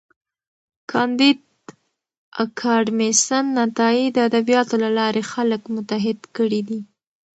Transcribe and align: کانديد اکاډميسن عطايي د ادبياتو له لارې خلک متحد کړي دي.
کانديد 0.91 1.39
اکاډميسن 2.43 3.45
عطايي 3.65 4.05
د 4.11 4.17
ادبياتو 4.29 4.75
له 4.83 4.89
لارې 4.97 5.21
خلک 5.31 5.61
متحد 5.75 6.19
کړي 6.35 6.61
دي. 6.69 6.79